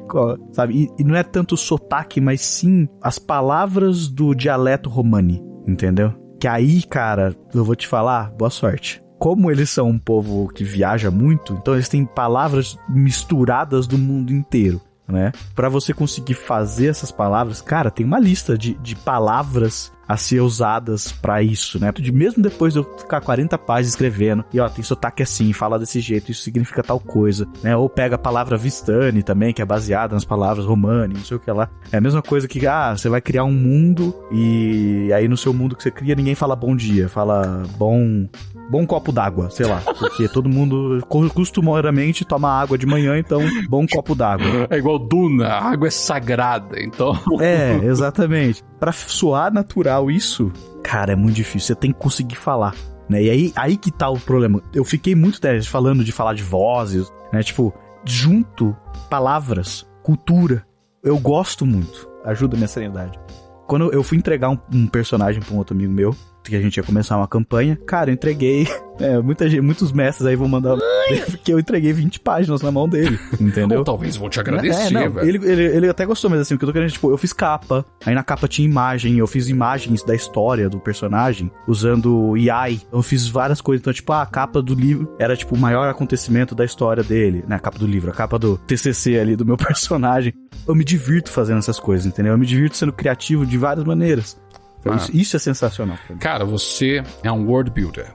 [0.51, 0.83] sabe?
[0.83, 6.13] E, e não é tanto o sotaque, mas sim as palavras do dialeto romani, entendeu?
[6.39, 9.01] Que aí, cara, eu vou te falar, boa sorte.
[9.17, 14.31] Como eles são um povo que viaja muito, então eles têm palavras misturadas do mundo
[14.31, 15.31] inteiro, né?
[15.55, 20.41] Pra você conseguir fazer essas palavras, cara, tem uma lista de, de palavras a ser
[20.41, 21.91] usadas pra isso, né?
[21.91, 25.79] De mesmo depois de eu ficar 40 páginas escrevendo, e ó, tem sotaque assim, fala
[25.79, 27.75] desse jeito, isso significa tal coisa, né?
[27.75, 31.39] Ou pega a palavra Vistani também, que é baseada nas palavras romani, não sei o
[31.39, 31.69] que lá.
[31.91, 35.53] É a mesma coisa que, ah, você vai criar um mundo e aí no seu
[35.53, 38.27] mundo que você cria ninguém fala bom dia, fala bom
[38.69, 43.41] bom copo d'água, sei lá, porque todo mundo co- costumeiramente toma água de manhã, então
[43.69, 44.67] bom copo d'água.
[44.69, 47.13] É igual Duna, a água é sagrada, então.
[47.39, 48.63] É, exatamente.
[48.79, 50.51] Pra soar natural isso,
[50.83, 51.67] cara, é muito difícil.
[51.67, 52.75] Você tem que conseguir falar.
[53.09, 53.23] Né?
[53.23, 54.61] E aí, aí que tá o problema.
[54.73, 57.43] Eu fiquei muito né, falando de falar de vozes, né?
[57.43, 57.73] Tipo,
[58.05, 58.75] junto
[59.09, 60.65] palavras, cultura.
[61.03, 62.09] Eu gosto muito.
[62.23, 63.19] Ajuda a minha serenidade.
[63.67, 66.15] Quando eu fui entregar um, um personagem pra um outro amigo meu,
[66.51, 68.67] que a gente ia começar uma campanha, cara, eu entreguei.
[68.99, 70.77] É, muita gente, muitos mestres aí vão mandar.
[71.25, 73.79] Porque eu entreguei 20 páginas na mão dele, entendeu?
[73.79, 75.27] Ou talvez vão te agradecer, É, não, velho.
[75.27, 77.33] ele, ele, ele até gostou, mas assim, o que eu tô querendo, tipo, eu fiz
[77.33, 82.81] capa, aí na capa tinha imagem, eu fiz imagens da história do personagem, usando AI,
[82.91, 85.89] eu fiz várias coisas, então, tipo, ah, a capa do livro era, tipo, o maior
[85.89, 89.43] acontecimento da história dele, né, a capa do livro, a capa do TCC ali, do
[89.43, 90.31] meu personagem.
[90.67, 92.33] Eu me divirto fazendo essas coisas, entendeu?
[92.33, 94.39] Eu me divirto sendo criativo de várias maneiras.
[94.83, 94.97] Então, Ah.
[94.97, 95.97] isso, isso é sensacional.
[96.19, 98.13] Cara, você é um world builder.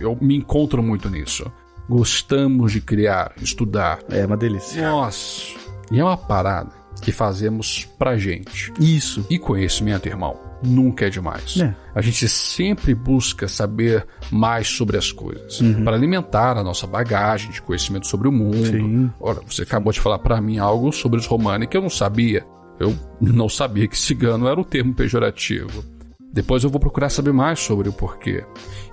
[0.00, 1.50] Eu me encontro muito nisso.
[1.88, 4.00] Gostamos de criar, estudar.
[4.10, 4.90] É uma delícia.
[4.90, 5.42] Nossa.
[5.90, 8.72] E é uma parada que fazemos pra gente.
[8.80, 9.24] Isso.
[9.30, 11.56] E conhecimento, irmão, nunca é demais.
[11.60, 11.74] É.
[11.94, 15.84] A gente sempre busca saber mais sobre as coisas Uhum.
[15.84, 18.66] para alimentar a nossa bagagem de conhecimento sobre o mundo.
[18.66, 19.10] Sim.
[19.20, 22.44] Ora, você acabou de falar pra mim algo sobre os Romani que eu não sabia.
[22.78, 25.82] Eu não sabia que cigano era o termo pejorativo.
[26.32, 28.44] Depois eu vou procurar saber mais sobre o porquê.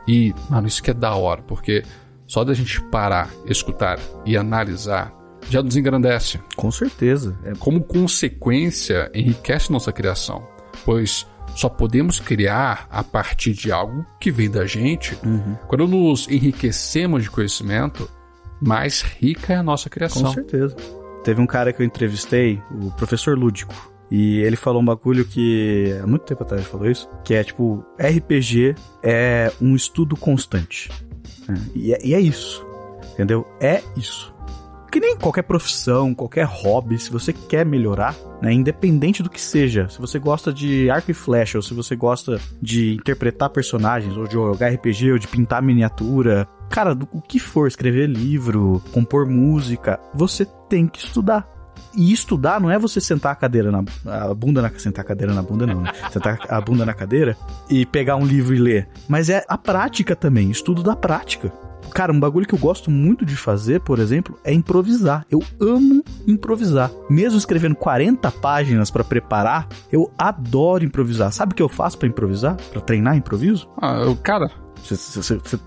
[0.07, 1.83] E, mano, isso que é da hora, porque
[2.25, 5.13] só da gente parar, escutar e analisar
[5.49, 7.37] já nos engrandece Com certeza.
[7.43, 10.43] É, como consequência, enriquece nossa criação,
[10.83, 15.17] pois só podemos criar a partir de algo que vem da gente.
[15.67, 18.09] Quando nos enriquecemos de conhecimento,
[18.59, 20.33] mais rica é a nossa com criação.
[20.33, 20.75] certeza.
[21.23, 23.94] Teve um cara que eu entrevistei, o professor Lúdico.
[24.09, 27.43] E ele falou um bagulho que há muito tempo atrás ele falou isso, que é
[27.43, 30.89] tipo, RPG é um estudo constante.
[31.47, 31.59] né?
[31.73, 32.65] E, é, e é isso.
[33.13, 33.47] Entendeu?
[33.59, 34.33] É isso.
[34.91, 39.89] Que nem qualquer profissão, qualquer hobby, se você quer melhorar, né, independente do que seja,
[39.89, 44.25] se você gosta de arco e flecha, ou se você gosta de interpretar personagens, ou
[44.25, 49.99] de jogar RPG, ou de pintar miniatura, cara, o que for, escrever livro, compor música,
[50.13, 51.45] você tem que estudar.
[51.95, 55.33] E estudar não é você sentar a cadeira na a bunda na sentar a cadeira
[55.33, 55.91] na bunda não, né?
[56.11, 57.37] sentar a bunda na cadeira
[57.69, 61.51] e pegar um livro e ler, mas é a prática também, estudo da prática.
[61.93, 65.25] Cara, um bagulho que eu gosto muito de fazer, por exemplo, é improvisar.
[65.31, 66.91] Eu amo improvisar.
[67.09, 71.31] Mesmo escrevendo 40 páginas pra preparar, eu adoro improvisar.
[71.31, 72.57] Sabe o que eu faço pra improvisar?
[72.73, 73.69] Pra treinar improviso?
[73.81, 74.49] Ah, eu- cara,
[74.83, 75.59] Cê- cê- cê- cê-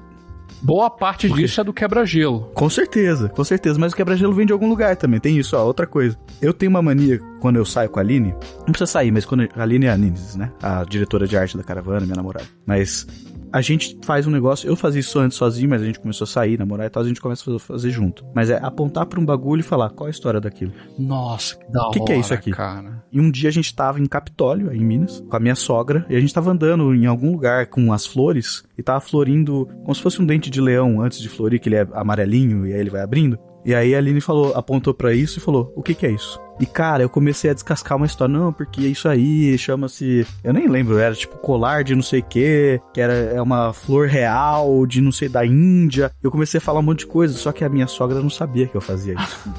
[0.62, 2.50] boa parte disso é do quebra-gelo.
[2.54, 3.78] Com certeza, com certeza.
[3.78, 5.20] Mas o quebra-gelo vem de algum lugar também.
[5.20, 5.64] Tem isso, ó.
[5.64, 6.18] Outra coisa.
[6.40, 8.34] Eu tenho uma mania quando eu saio com a Aline.
[8.58, 10.52] Não precisa sair, mas quando a Aline é a Ninesis, né?
[10.62, 12.46] A diretora de arte da caravana, minha namorada.
[12.66, 13.06] Mas
[13.52, 14.68] a gente faz um negócio.
[14.68, 17.02] Eu fazia isso antes sozinho, mas a gente começou a sair, namorar e tal.
[17.02, 18.24] A gente começa a fazer, junto.
[18.34, 20.72] Mas é apontar pra um bagulho e falar qual é a história daquilo.
[20.98, 22.50] Nossa, que da hora, Que que é isso aqui?
[22.50, 23.02] cara?
[23.10, 26.04] E um dia a gente tava em Capitólio, aí em Minas, com a minha sogra,
[26.10, 29.94] e a gente tava andando em algum lugar com as flores, e tava florindo como
[29.94, 32.80] se fosse um dente de leão antes de florir, que ele é amarelinho, e aí
[32.80, 33.38] ele vai abrindo.
[33.64, 36.38] E aí a Aline falou, apontou pra isso e falou: O que que é isso?
[36.60, 38.32] E cara, eu comecei a descascar uma história.
[38.32, 40.26] Não, porque isso aí chama-se.
[40.42, 43.72] Eu nem lembro, era tipo colar de não sei o que, que era é uma
[43.72, 46.10] flor real de não sei da Índia.
[46.22, 48.66] Eu comecei a falar um monte de coisa, só que a minha sogra não sabia
[48.66, 49.50] que eu fazia isso.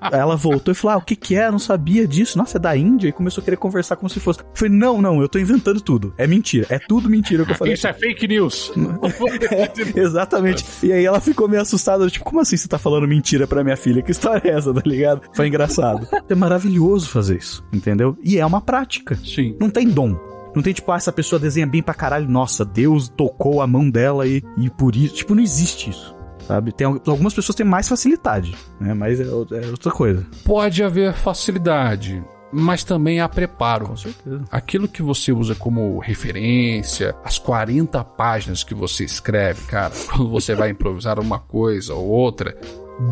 [0.00, 1.46] Aí ela voltou e falou: Ah, o que que é?
[1.46, 2.38] Eu não sabia disso.
[2.38, 3.08] Nossa, é da Índia.
[3.08, 4.40] E começou a querer conversar como se fosse.
[4.40, 6.14] Eu falei: Não, não, eu tô inventando tudo.
[6.16, 6.66] É mentira.
[6.70, 7.74] É tudo mentira que eu falei.
[7.74, 8.72] Isso é fake news.
[9.94, 10.64] Exatamente.
[10.82, 13.76] E aí ela ficou meio assustada, tipo, como assim você tá falando mentira pra minha
[13.76, 14.02] filha?
[14.02, 15.22] Que história é essa, tá ligado?
[15.32, 15.97] Foi engraçado.
[16.28, 18.16] É maravilhoso fazer isso, entendeu?
[18.22, 19.16] E é uma prática.
[19.16, 19.56] Sim.
[19.60, 20.16] Não tem dom.
[20.54, 22.28] Não tem tipo, ah, essa pessoa desenha bem pra caralho.
[22.28, 25.14] Nossa, Deus tocou a mão dela e, e por isso.
[25.14, 26.14] Tipo, não existe isso.
[26.46, 26.72] Sabe?
[26.72, 28.94] Tem, al- algumas pessoas têm mais facilidade, né?
[28.94, 29.30] Mas é, é
[29.70, 30.26] outra coisa.
[30.44, 33.86] Pode haver facilidade, mas também há preparo.
[33.86, 34.42] Com certeza.
[34.50, 40.54] Aquilo que você usa como referência, as 40 páginas que você escreve, cara, quando você
[40.54, 42.56] vai improvisar uma coisa ou outra,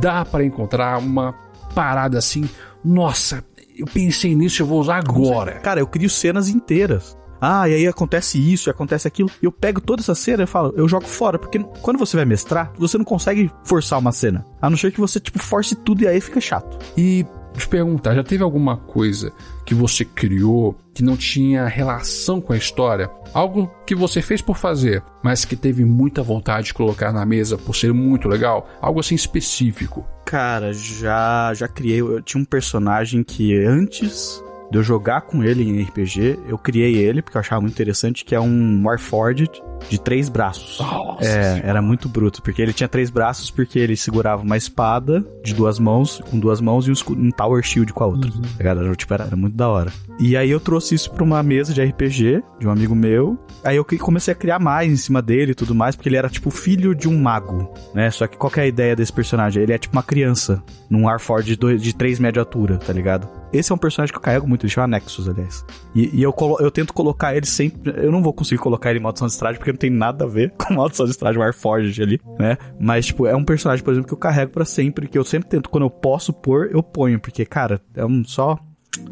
[0.00, 1.34] dá pra encontrar uma
[1.76, 2.48] parada assim,
[2.82, 3.44] nossa,
[3.76, 5.60] eu pensei nisso, eu vou usar agora.
[5.60, 7.14] Cara, eu crio cenas inteiras.
[7.38, 9.30] Ah, e aí acontece isso, acontece aquilo.
[9.42, 11.38] Eu pego toda essa cena e falo, eu jogo fora.
[11.38, 14.42] Porque quando você vai mestrar, você não consegue forçar uma cena.
[14.60, 16.78] A não ser que você, tipo, force tudo e aí fica chato.
[16.96, 19.32] E te perguntar, já teve alguma coisa
[19.66, 23.10] que você criou que não tinha relação com a história?
[23.34, 27.58] Algo que você fez por fazer, mas que teve muita vontade de colocar na mesa
[27.58, 28.68] por ser muito legal?
[28.80, 30.06] Algo assim específico.
[30.24, 32.00] Cara, já já criei.
[32.00, 36.96] Eu tinha um personagem que antes de eu jogar com ele em RPG, eu criei
[36.96, 39.50] ele, porque eu achava muito interessante, que é um Warforged
[39.88, 40.78] de três braços.
[40.80, 45.24] Nossa É, era muito bruto, porque ele tinha três braços porque ele segurava uma espada
[45.44, 48.30] de duas mãos, com duas mãos e um, um Tower Shield com a outra.
[48.30, 48.84] Tá ligado?
[48.84, 49.92] Era, tipo, era, era muito da hora.
[50.18, 53.38] E aí eu trouxe isso pra uma mesa de RPG de um amigo meu.
[53.62, 56.28] Aí eu comecei a criar mais em cima dele e tudo mais, porque ele era
[56.28, 58.10] tipo filho de um mago, né?
[58.10, 59.62] Só que qual que é a ideia desse personagem?
[59.62, 62.92] Ele é tipo uma criança, num Warforged de, dois- de 3 metros de altura, tá
[62.92, 63.28] ligado?
[63.52, 65.64] Esse é um personagem que eu carrego muito, ele chama Nexus, aliás.
[65.94, 67.92] E, e eu, eu tento colocar ele sempre.
[67.96, 70.52] Eu não vou conseguir colocar ele em de Estrade, porque não tem nada a ver
[70.58, 72.58] com de Estrade Warforged ali, né?
[72.78, 75.48] Mas, tipo, é um personagem, por exemplo, que eu carrego pra sempre, que eu sempre
[75.48, 78.58] tento, quando eu posso pôr, eu ponho, porque, cara, é um só.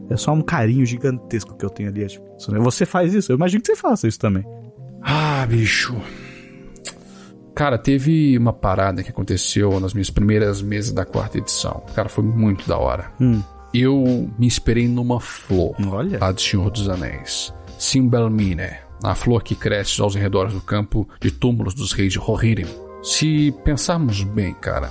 [0.08, 2.04] É só um carinho gigantesco que eu tenho ali.
[2.04, 2.58] é, tipo, né?
[2.58, 4.44] Você faz isso, eu imagino que você faça isso também.
[5.02, 5.94] Ah, bicho.
[7.54, 11.84] Cara, teve uma parada que aconteceu nas minhas primeiras mesas da quarta edição.
[11.94, 13.12] Cara, foi muito da hora.
[13.20, 13.42] Hum.
[13.74, 16.18] Eu me inspirei numa flor Olha.
[16.20, 17.52] lá do Senhor dos Anéis.
[17.76, 18.70] Simbelmine,
[19.02, 22.66] a flor que cresce aos redores do campo de túmulos dos reis de Rohirrim.
[23.02, 24.90] Se pensarmos bem, cara,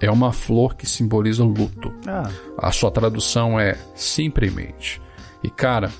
[0.00, 1.92] é uma flor que simboliza luto.
[2.06, 5.02] Ah, A sua tradução é simplesmente.
[5.42, 5.90] E cara,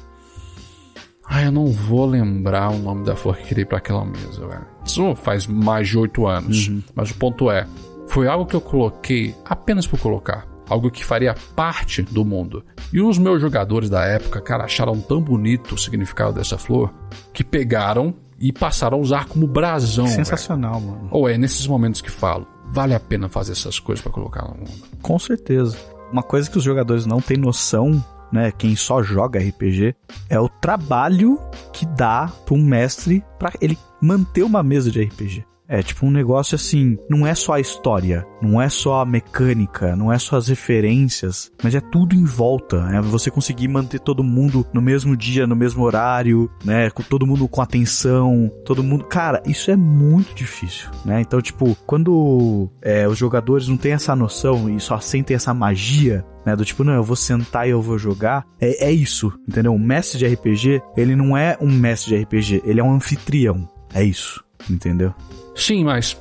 [1.29, 4.67] ai, eu não vou lembrar o nome da flor que criei para aquela mesa, velho.
[4.85, 6.71] Isso faz mais de oito anos.
[6.95, 7.67] Mas o ponto é,
[8.07, 10.47] foi algo que eu coloquei apenas por colocar.
[10.71, 12.65] Algo que faria parte do mundo.
[12.93, 16.95] E os meus jogadores da época, cara, acharam tão bonito o significado dessa flor
[17.33, 20.07] que pegaram e passaram a usar como brasão.
[20.07, 21.09] sensacional, mano.
[21.11, 24.57] Ou é nesses momentos que falo, vale a pena fazer essas coisas para colocar no
[24.57, 24.71] mundo.
[25.03, 25.77] Com certeza.
[26.11, 28.03] Uma coisa que os jogadores não têm noção,
[28.33, 28.51] né?
[28.51, 29.95] Quem só joga RPG,
[30.29, 31.39] é o trabalho
[31.73, 35.45] que dá pra um mestre pra ele manter uma mesa de RPG.
[35.71, 39.95] É tipo um negócio assim, não é só a história, não é só a mecânica,
[39.95, 43.01] não é só as referências, mas é tudo em volta, né?
[43.03, 46.91] Você conseguir manter todo mundo no mesmo dia, no mesmo horário, né?
[46.91, 49.05] Com todo mundo com atenção, todo mundo.
[49.05, 51.21] Cara, isso é muito difícil, né?
[51.21, 56.27] Então, tipo, quando é, os jogadores não têm essa noção e só sentem essa magia,
[56.45, 56.57] né?
[56.57, 58.45] Do tipo, não, eu vou sentar e eu vou jogar.
[58.61, 59.73] É, é isso, entendeu?
[59.73, 63.69] Um mestre de RPG, ele não é um mestre de RPG, ele é um anfitrião.
[63.95, 65.15] É isso, entendeu?
[65.61, 66.17] Sim, mas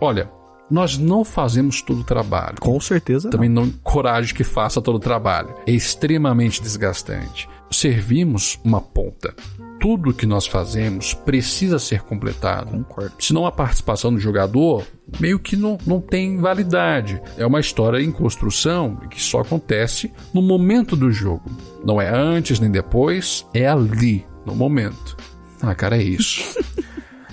[0.00, 0.30] olha,
[0.70, 2.56] nós não fazemos todo o trabalho.
[2.60, 3.30] Com certeza.
[3.30, 5.54] Também não encorajo que faça todo o trabalho.
[5.66, 7.48] É extremamente desgastante.
[7.70, 9.34] Servimos uma ponta.
[9.78, 12.70] Tudo que nós fazemos precisa ser completado.
[12.70, 13.12] Concordo.
[13.20, 14.84] Senão a participação do jogador
[15.20, 17.20] meio que não, não tem validade.
[17.36, 21.44] É uma história em construção que só acontece no momento do jogo.
[21.84, 25.16] Não é antes nem depois, é ali, no momento.
[25.62, 26.42] Ah, cara, é isso.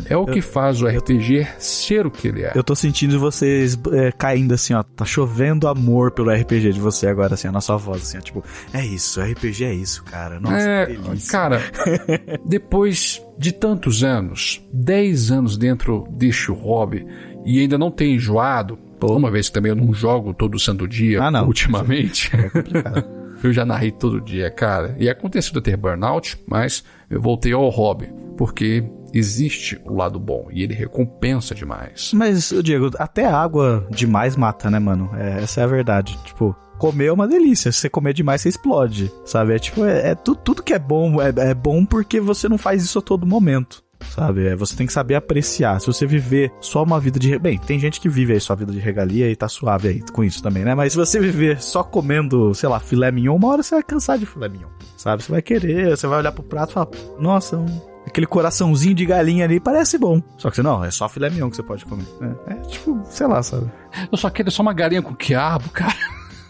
[0.10, 2.52] É o que faz o RPG ser o que ele é.
[2.56, 4.84] Eu tô sentindo vocês é, caindo assim, ó.
[4.84, 8.22] Tá chovendo amor pelo RPG de você agora, assim, a na sua voz, assim, ó.
[8.22, 10.40] Tipo, é isso, RPG é isso, cara.
[10.40, 11.32] Nossa, É, que delícia.
[11.32, 11.62] cara,
[12.46, 17.06] depois de tantos anos, 10 anos dentro deste hobby
[17.46, 21.22] e ainda não ter enjoado, uma vez que também eu não jogo todo santo dia
[21.22, 21.46] Ah, não.
[21.46, 22.32] ultimamente.
[23.44, 24.96] eu já narrei todo dia, cara.
[25.00, 28.84] E aconteceu de ter burnout, mas eu voltei ao hobby, porque
[29.18, 32.12] existe o lado bom e ele recompensa demais.
[32.14, 35.10] Mas, Diego, até água demais mata, né, mano?
[35.16, 36.18] É, essa é a verdade.
[36.26, 37.72] Tipo, comer é uma delícia.
[37.72, 39.12] Se você comer demais, você explode.
[39.24, 39.54] Sabe?
[39.56, 42.58] É tipo, é, é tu- tudo que é bom é, é bom porque você não
[42.58, 43.84] faz isso a todo momento.
[44.10, 44.46] Sabe?
[44.48, 45.80] É, você tem que saber apreciar.
[45.80, 47.40] Se você viver só uma vida de.
[47.40, 50.24] Bem, tem gente que vive aí sua vida de regalia e tá suave aí com
[50.24, 50.76] isso também, né?
[50.76, 54.18] Mas se você viver só comendo, sei lá, filé mignon, uma hora você vai cansar
[54.20, 54.68] de filé mignon.
[54.98, 55.24] Sabe?
[55.24, 59.06] Você vai querer, você vai olhar pro prato e falar, nossa, um- aquele coraçãozinho de
[59.06, 60.22] galinha ali parece bom.
[60.38, 62.06] Só que você não, é só filé mignon que você pode comer.
[62.48, 63.70] É, é tipo, sei lá, sabe?
[64.10, 65.94] Eu só quero só uma galinha com quiabo, cara.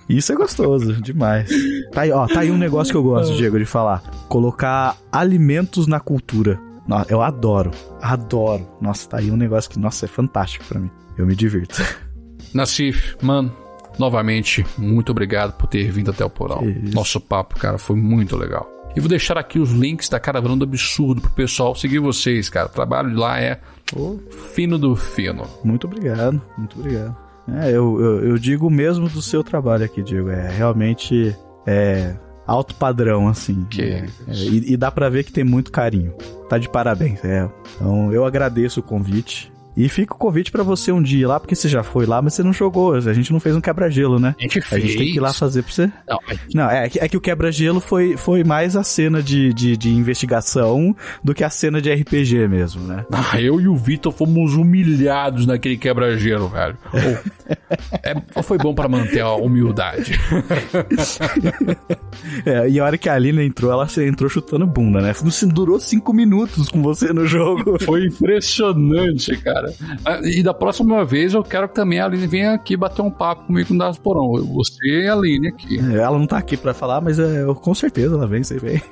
[0.07, 1.49] Isso é gostoso, demais.
[1.91, 4.03] Tá aí, ó, tá aí um negócio que eu gosto, Diego, de falar.
[4.29, 6.61] Colocar alimentos na cultura.
[7.09, 8.69] Eu adoro, adoro.
[8.79, 10.91] Nossa, tá aí um negócio que, nossa, é fantástico pra mim.
[11.17, 11.81] Eu me divirto.
[12.53, 13.51] Nassif, mano,
[13.97, 16.63] novamente, muito obrigado por ter vindo até o porão.
[16.69, 16.93] Isso.
[16.93, 18.69] Nosso papo, cara, foi muito legal.
[18.95, 22.67] E vou deixar aqui os links da Caravana do Absurdo pro pessoal seguir vocês, cara.
[22.67, 23.59] O trabalho de lá é
[23.95, 24.19] o
[24.53, 25.45] fino do fino.
[25.63, 27.17] Muito obrigado, muito obrigado.
[27.47, 30.29] É, eu, eu, eu digo mesmo do seu trabalho aqui, Diego.
[30.29, 31.35] É realmente
[31.67, 32.15] é
[32.47, 33.65] alto padrão, assim.
[33.69, 36.13] Que É, é, e, e dá pra ver que tem muito carinho.
[36.49, 37.49] Tá de parabéns, é.
[37.75, 39.51] Então eu agradeço o convite.
[39.77, 42.21] E fica o convite pra você um dia ir lá, porque você já foi lá,
[42.21, 42.93] mas você não jogou.
[42.93, 44.33] A gente não fez um quebra-gelo, né?
[44.39, 45.91] A gente A gente tem que ir lá fazer pra você.
[46.07, 46.19] Não,
[46.53, 49.89] Não, é, que- é que o quebra-gelo foi, foi mais a cena de, de, de
[49.89, 53.05] investigação do que a cena de RPG mesmo, né?
[53.35, 56.77] Ah, eu e o Vitor fomos humilhados naquele quebra-gelo, velho.
[56.93, 57.55] Oh,
[58.03, 60.19] é, foi bom pra manter a humildade.
[62.45, 65.13] É, e a hora que a Alina entrou, ela entrou chutando bunda, né?
[65.53, 67.77] Durou cinco minutos com você no jogo.
[67.83, 69.64] Foi impressionante, cara.
[70.05, 73.11] Ah, E da próxima vez eu quero que também a Aline venha aqui bater um
[73.11, 74.31] papo comigo no Das Porão.
[74.53, 75.77] Você e a Aline aqui.
[75.79, 78.57] É, Ela não tá aqui pra falar, mas é, eu- com certeza ela vem, você
[78.59, 78.81] vem.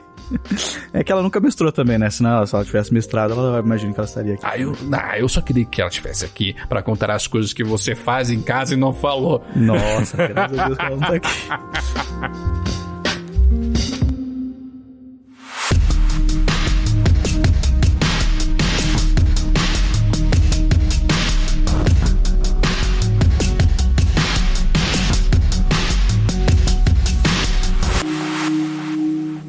[0.94, 2.08] É que ela nunca mestrou também, né?
[2.22, 4.44] Ela- se ela tivesse mestrado, ela imagina que ela estaria aqui.
[4.46, 7.64] Ah, eu, ah, eu só queria que ela estivesse aqui pra contar as coisas que
[7.64, 9.44] você faz em casa e não falou.
[9.56, 11.30] Nossa, graças a Deus que ela não tá aqui.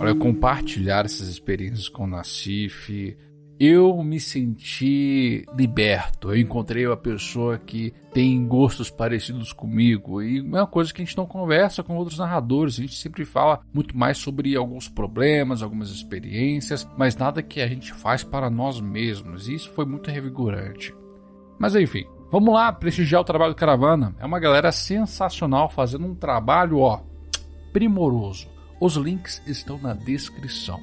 [0.05, 3.17] Olha, compartilhar essas experiências com o Nassif
[3.59, 6.31] eu me senti liberto.
[6.31, 11.05] Eu encontrei uma pessoa que tem gostos parecidos comigo e é uma coisa que a
[11.05, 12.79] gente não conversa com outros narradores.
[12.79, 17.69] A gente sempre fala muito mais sobre alguns problemas, algumas experiências, mas nada que a
[17.69, 19.49] gente faz para nós mesmos.
[19.49, 20.95] E isso foi muito revigorante.
[21.59, 24.17] Mas enfim, vamos lá prestigiar o trabalho do Caravana.
[24.19, 27.01] É uma galera sensacional fazendo um trabalho, ó,
[27.73, 28.54] primoroso.
[28.81, 30.81] Os links estão na descrição.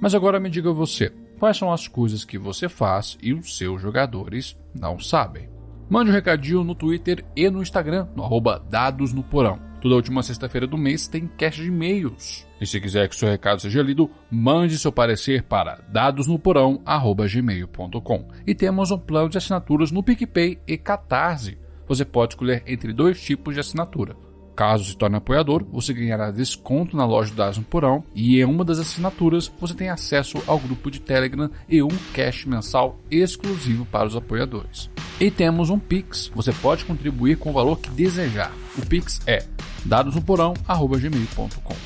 [0.00, 3.80] Mas agora me diga você, quais são as coisas que você faz e os seus
[3.80, 5.48] jogadores não sabem?
[5.88, 9.66] Mande um recadinho no Twitter e no Instagram, no arroba Dados no Porão.
[9.80, 12.44] Toda última sexta-feira do mês tem cast de e-mails.
[12.60, 18.28] E se quiser que seu recado seja lido, mande seu parecer para dadosnoporão.gmail.com.
[18.46, 21.56] E temos um plano de assinaturas no PicPay e Catarse.
[21.86, 24.16] Você pode escolher entre dois tipos de assinatura
[24.58, 28.64] Caso se torne apoiador, você ganhará desconto na loja da Asno Porão e em uma
[28.64, 34.08] das assinaturas você tem acesso ao grupo de Telegram e um cash mensal exclusivo para
[34.08, 34.90] os apoiadores.
[35.20, 38.50] E temos um Pix, você pode contribuir com o valor que desejar.
[38.76, 39.46] O Pix é
[39.84, 41.76] dadosnoporão.gmail.com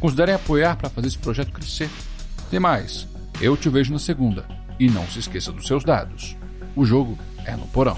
[0.00, 1.88] Considerem apoiar para fazer esse projeto crescer.
[2.50, 3.06] Tem mais,
[3.40, 4.44] eu te vejo na segunda.
[4.76, 6.36] E não se esqueça dos seus dados.
[6.74, 7.96] O jogo é no porão.